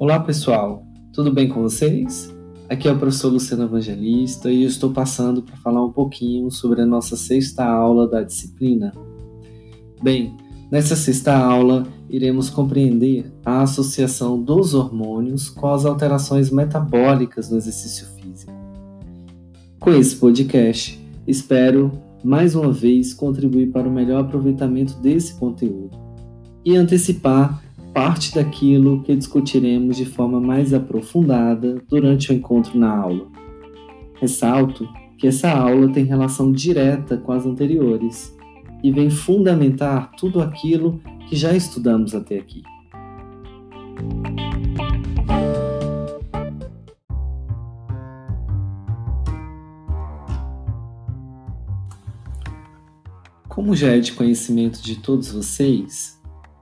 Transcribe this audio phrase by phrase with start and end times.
[0.00, 2.32] Olá pessoal, tudo bem com vocês?
[2.68, 6.82] Aqui é o professor Luciano Evangelista e eu estou passando para falar um pouquinho sobre
[6.82, 8.92] a nossa sexta aula da disciplina.
[10.00, 10.36] Bem,
[10.70, 18.06] nessa sexta aula iremos compreender a associação dos hormônios com as alterações metabólicas no exercício
[18.06, 18.52] físico.
[19.80, 21.90] Com esse podcast, espero
[22.22, 25.98] mais uma vez contribuir para o melhor aproveitamento desse conteúdo
[26.64, 27.67] e antecipar
[27.98, 33.26] parte daquilo que discutiremos de forma mais aprofundada durante o encontro na aula.
[34.20, 34.88] Ressalto
[35.18, 38.32] que essa aula tem relação direta com as anteriores
[38.84, 42.62] e vem fundamentar tudo aquilo que já estudamos até aqui.
[53.48, 56.17] Como já é de conhecimento de todos vocês,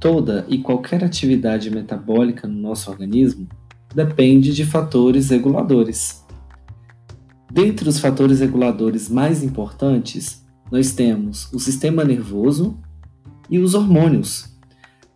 [0.00, 3.48] Toda e qualquer atividade metabólica no nosso organismo
[3.94, 6.24] depende de fatores reguladores.
[7.50, 12.78] Dentre os fatores reguladores mais importantes, nós temos o sistema nervoso
[13.50, 14.56] e os hormônios.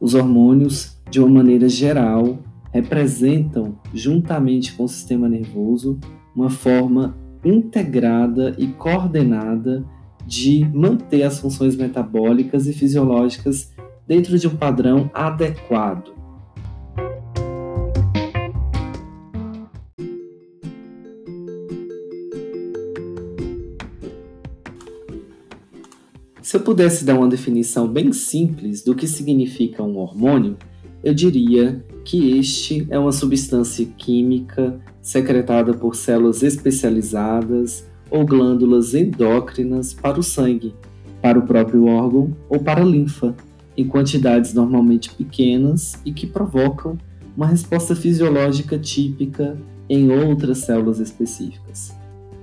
[0.00, 2.38] Os hormônios, de uma maneira geral,
[2.72, 6.00] representam, juntamente com o sistema nervoso,
[6.34, 9.84] uma forma integrada e coordenada
[10.26, 13.72] de manter as funções metabólicas e fisiológicas
[14.12, 16.12] dentro de um padrão adequado.
[26.42, 30.58] Se eu pudesse dar uma definição bem simples do que significa um hormônio,
[31.02, 39.94] eu diria que este é uma substância química secretada por células especializadas ou glândulas endócrinas
[39.94, 40.74] para o sangue,
[41.22, 43.34] para o próprio órgão ou para a linfa,
[43.76, 46.98] em quantidades normalmente pequenas e que provocam
[47.36, 49.56] uma resposta fisiológica típica
[49.88, 51.94] em outras células específicas.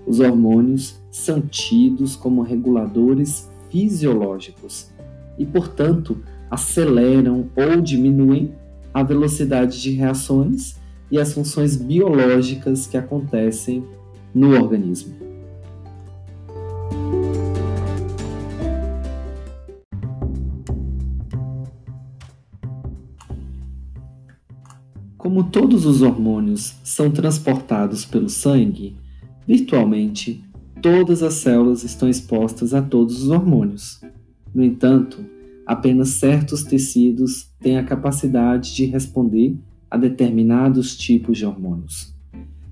[0.06, 4.90] Os hormônios são tidos como reguladores fisiológicos
[5.38, 6.18] e, portanto,
[6.50, 8.54] aceleram ou diminuem
[8.94, 10.78] a velocidade de reações
[11.12, 13.84] e as funções biológicas que acontecem
[14.34, 15.29] no organismo.
[25.20, 28.96] Como todos os hormônios são transportados pelo sangue,
[29.46, 30.42] virtualmente
[30.82, 34.00] todas as células estão expostas a todos os hormônios.
[34.56, 35.26] No entanto,
[35.66, 39.58] apenas certos tecidos têm a capacidade de responder
[39.92, 42.16] a determinados tipos de hormônios.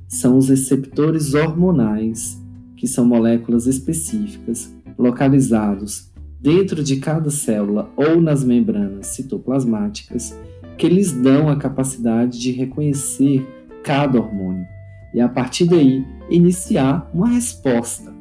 [0.07, 2.41] São os receptores hormonais,
[2.77, 10.33] que são moléculas específicas localizados dentro de cada célula ou nas membranas citoplasmáticas
[10.77, 13.47] que lhes dão a capacidade de reconhecer
[13.83, 14.65] cada hormônio
[15.13, 18.13] e, a partir daí, iniciar uma resposta.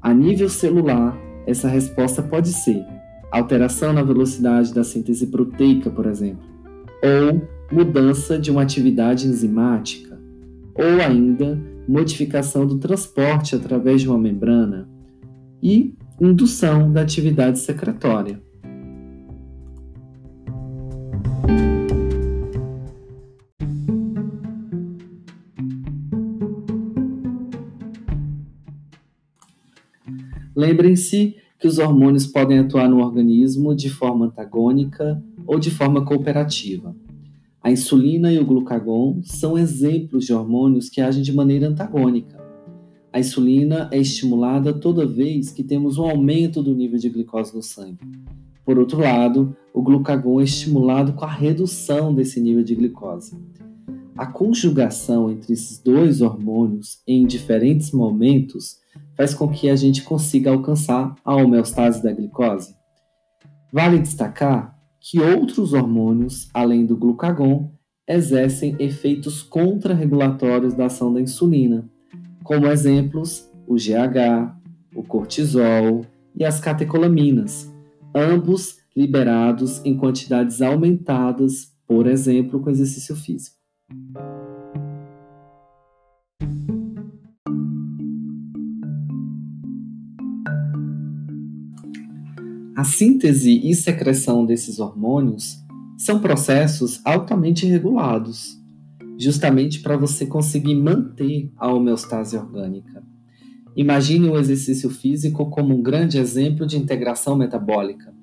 [0.00, 2.84] A nível celular, essa resposta pode ser
[3.30, 6.44] alteração na velocidade da síntese proteica, por exemplo,
[7.02, 10.18] ou mudança de uma atividade enzimática,
[10.74, 14.88] ou ainda modificação do transporte através de uma membrana
[15.62, 18.40] e indução da atividade secretória.
[30.54, 36.94] Lembrem-se que os hormônios podem atuar no organismo de forma antagônica ou de forma cooperativa.
[37.62, 42.36] A insulina e o glucagon são exemplos de hormônios que agem de maneira antagônica.
[43.12, 47.62] A insulina é estimulada toda vez que temos um aumento do nível de glicose no
[47.62, 47.98] sangue.
[48.64, 53.36] Por outro lado, o glucagon é estimulado com a redução desse nível de glicose.
[54.16, 58.78] A conjugação entre esses dois hormônios em diferentes momentos
[59.16, 62.76] faz com que a gente consiga alcançar a homeostase da glicose.
[63.72, 67.70] Vale destacar que outros hormônios, além do glucagon,
[68.08, 71.88] exercem efeitos contrarregulatórios da ação da insulina,
[72.42, 74.54] como exemplos o GH,
[74.94, 76.04] o cortisol
[76.34, 77.72] e as catecolaminas,
[78.14, 83.56] ambos liberados em quantidades aumentadas, por exemplo, com exercício físico.
[92.76, 95.64] A síntese e secreção desses hormônios
[95.96, 98.60] são processos altamente regulados,
[99.18, 103.02] justamente para você conseguir manter a homeostase orgânica.
[103.74, 108.14] Imagine o exercício físico como um grande exemplo de integração metabólica.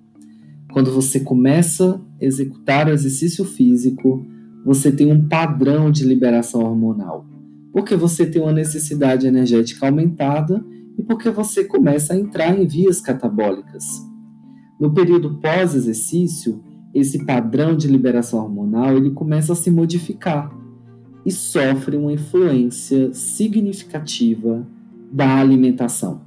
[0.71, 4.23] Quando você começa a executar o exercício físico,
[4.63, 7.25] você tem um padrão de liberação hormonal,
[7.71, 10.63] porque você tem uma necessidade energética aumentada
[10.95, 14.12] e porque você começa a entrar em vias catabólicas.
[14.83, 16.61] No período pós-exercício,
[16.93, 20.53] esse padrão de liberação hormonal ele começa a se modificar
[21.25, 24.67] e sofre uma influência significativa
[25.09, 26.19] da alimentação.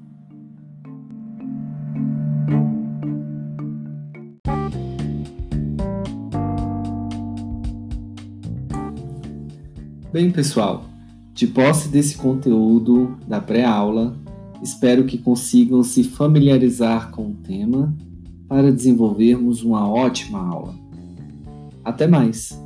[10.11, 10.87] Bem, pessoal,
[11.35, 14.17] de posse desse conteúdo da pré-aula,
[14.62, 17.94] espero que consigam se familiarizar com o tema
[18.48, 20.75] para desenvolvermos uma ótima aula.
[21.84, 22.65] Até mais!